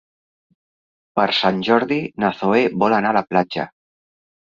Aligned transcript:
Per 1.19 1.25
Sant 1.39 1.59
Jordi 1.67 1.99
na 2.23 2.31
Zoè 2.39 2.63
vol 2.85 2.97
anar 3.01 3.13
a 3.13 3.17
la 3.19 3.23
platja. 3.35 3.67